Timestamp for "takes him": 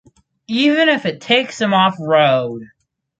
1.21-1.75